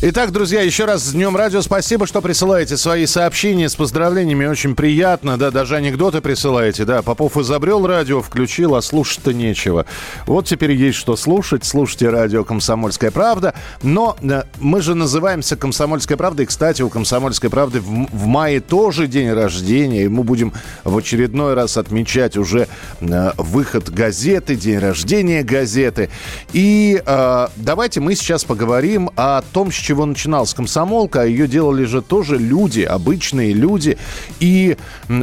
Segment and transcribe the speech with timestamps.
[0.00, 1.62] Итак, друзья, еще раз с Днем Радио.
[1.62, 4.44] Спасибо, что присылаете свои сообщения с поздравлениями.
[4.44, 5.38] Очень приятно.
[5.38, 6.84] Да, даже анекдоты присылаете.
[6.84, 9.86] Да, Попов изобрел радио, включил, а слушать-то нечего.
[10.26, 11.64] Вот теперь есть что слушать.
[11.64, 13.54] Слушайте радио «Комсомольская правда».
[13.82, 16.42] Но э, мы же называемся «Комсомольская правда».
[16.42, 20.04] И, кстати, у «Комсомольской правды» в, в мае тоже день рождения.
[20.04, 22.66] И мы будем в очередной раз отмечать уже
[23.00, 26.10] э, выход газеты, день рождения газеты.
[26.52, 31.84] И э, давайте мы сейчас поговорим о том, с чего начиналась комсомолка, а ее делали
[31.84, 33.98] же тоже люди, обычные люди.
[34.40, 34.76] И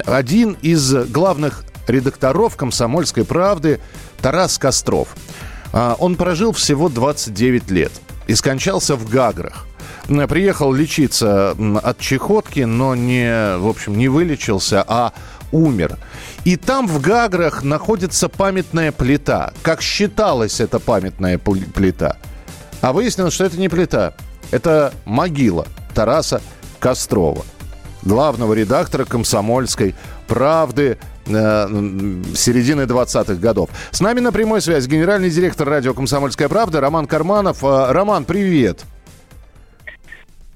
[0.05, 3.79] один из главных редакторов «Комсомольской правды»
[4.21, 5.15] Тарас Костров.
[5.73, 7.91] А, Он прожил всего 29 лет
[8.27, 9.65] и скончался в Гаграх.
[10.29, 15.13] Приехал лечиться от чехотки, но не, в общем, не вылечился, а
[15.51, 15.97] умер.
[16.43, 19.53] И там в Гаграх находится памятная плита.
[19.63, 22.17] Как считалась эта памятная пл- плита?
[22.81, 24.13] А выяснилось, что это не плита.
[24.51, 26.41] Это могила Тараса
[26.79, 27.43] Кострова,
[28.03, 29.95] главного редактора «Комсомольской
[30.27, 31.31] правды» э,
[32.35, 33.69] середины 20-х годов.
[33.91, 37.63] С нами на прямой связи генеральный директор радио «Комсомольская правда» Роман Карманов.
[37.63, 38.83] Э, Роман, привет.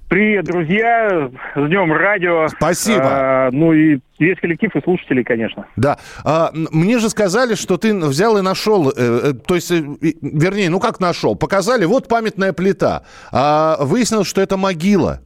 [0.08, 1.32] Привет, друзья!
[1.56, 2.48] С Днем Радио!
[2.50, 3.02] Спасибо.
[3.04, 5.66] А, ну и весь коллектив и слушатели, конечно.
[5.76, 5.98] Да.
[6.24, 9.82] А, мне же сказали, что ты взял и нашел, э, э, то есть, э,
[10.22, 11.36] вернее, ну как нашел?
[11.36, 13.02] Показали, вот памятная плита.
[13.32, 15.22] А выяснилось, что это могила.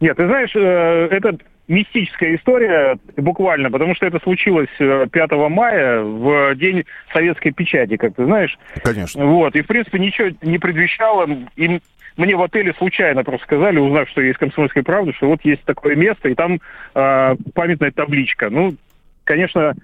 [0.00, 1.36] Нет, ты знаешь, э, это
[1.68, 8.14] мистическая история, буквально, потому что это случилось э, 5 мая, в день советской печати, как
[8.14, 8.58] ты знаешь.
[8.82, 9.24] Конечно.
[9.24, 11.28] Вот, и, в принципе, ничего не предвещало.
[11.56, 11.80] И
[12.16, 15.96] мне в отеле случайно просто сказали, узнав, что есть «Комсомольская правда», что вот есть такое
[15.96, 16.60] место, и там
[16.94, 18.50] э, памятная табличка.
[18.50, 18.74] Ну,
[19.24, 19.74] конечно,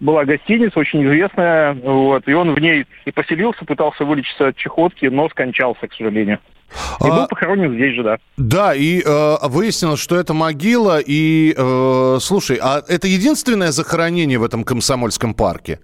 [0.00, 5.06] Была гостиница, очень известная, вот, и он в ней и поселился, пытался вылечиться от чехотки,
[5.06, 6.38] но скончался, к сожалению.
[7.00, 8.18] И А- был похоронен здесь же, да.
[8.36, 11.00] Да, и э, выяснилось, что это могила.
[11.04, 15.80] И э, слушай, а это единственное захоронение в этом комсомольском парке?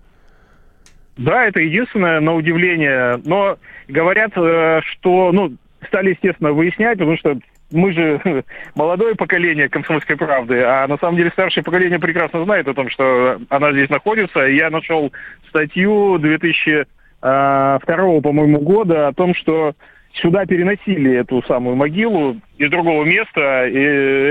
[1.17, 3.21] Да, это единственное, на удивление.
[3.25, 3.57] Но
[3.89, 5.53] говорят, э, что, ну,
[5.87, 7.39] стали, естественно, выяснять, потому что
[7.73, 8.21] мы же
[8.75, 13.41] молодое поколение комсомольской правды, а на самом деле старшее поколение прекрасно знает о том, что
[13.49, 14.41] она здесь находится.
[14.41, 15.13] Я нашел
[15.49, 19.75] статью 2002, по-моему, года о том, что
[20.15, 23.79] сюда переносили эту самую могилу из другого места, и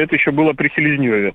[0.03, 1.33] это еще было при Селезневе.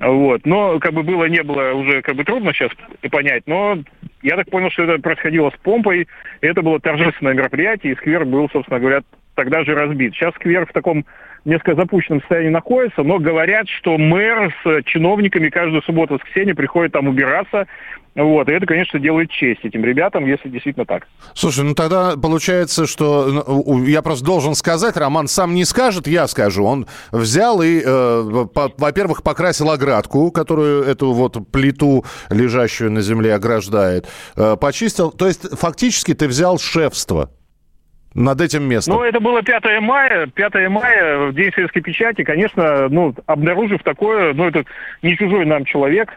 [0.00, 0.46] Вот.
[0.46, 2.70] Но как бы было, не было, уже как бы трудно сейчас
[3.10, 3.78] понять, но
[4.22, 6.06] я так понял, что это происходило с помпой,
[6.40, 9.00] это было торжественное мероприятие, и сквер был, собственно говоря,
[9.38, 10.14] тогда же разбит.
[10.14, 11.06] Сейчас сквер в таком
[11.44, 16.92] несколько запущенном состоянии находится, но говорят, что мэр с чиновниками каждую субботу и воскресенье приходит
[16.92, 17.68] там убираться,
[18.16, 21.06] вот, и это, конечно, делает честь этим ребятам, если действительно так.
[21.34, 26.26] Слушай, ну тогда получается, что ну, я просто должен сказать, Роман сам не скажет, я
[26.26, 26.64] скажу.
[26.64, 33.34] Он взял и, э, по- во-первых, покрасил оградку, которую эту вот плиту, лежащую на земле,
[33.34, 35.12] ограждает, э, почистил.
[35.12, 37.30] То есть фактически ты взял шефство
[38.18, 38.96] над этим местом.
[38.96, 44.34] Ну, это было 5 мая, 5 мая, в День советской печати, конечно, ну, обнаружив такое,
[44.34, 44.64] ну, это
[45.02, 46.10] не чужой нам человек,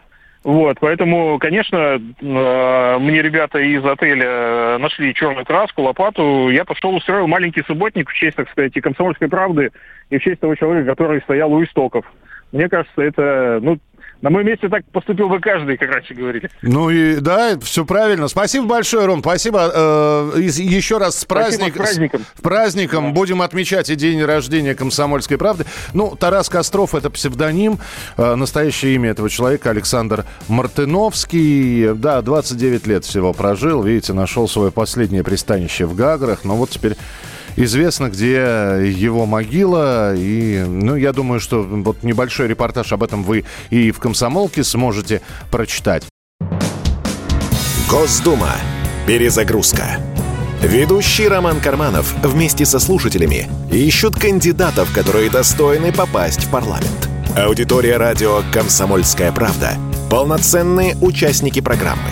[0.43, 7.27] вот, поэтому, конечно, э, мне ребята из отеля нашли черную краску, лопату, я пошел устроил
[7.27, 9.69] маленький субботник в честь, так сказать, и комсомольской правды,
[10.09, 12.05] и в честь того человека, который стоял у истоков.
[12.51, 13.77] Мне кажется, это, ну,
[14.21, 16.49] на моем месте так поступил бы каждый, как раньше говорили.
[16.61, 18.27] Ну и да, все правильно.
[18.27, 19.19] Спасибо большое, Ром.
[19.21, 19.71] Спасибо.
[19.73, 22.25] Э, еще раз с, Спасибо, праздник- с праздником.
[22.37, 23.13] с праздником.
[23.13, 25.65] Будем отмечать и день рождения комсомольской правды.
[25.93, 27.79] Ну, Тарас Костров это псевдоним.
[28.17, 31.93] Э, настоящее имя этого человека Александр Мартыновский.
[31.95, 33.83] Да, 29 лет всего прожил.
[33.83, 36.43] Видите, нашел свое последнее пристанище в Гаграх.
[36.43, 36.95] Но вот теперь
[37.55, 38.33] Известно, где
[38.93, 40.15] его могила.
[40.15, 45.21] И, ну, я думаю, что вот небольшой репортаж об этом вы и в «Комсомолке» сможете
[45.49, 46.03] прочитать.
[47.89, 48.51] Госдума.
[49.05, 49.97] Перезагрузка.
[50.61, 57.09] Ведущий Роман Карманов вместе со слушателями ищут кандидатов, которые достойны попасть в парламент.
[57.35, 59.71] Аудитория радио «Комсомольская правда»—
[60.09, 62.11] полноценные участники программы.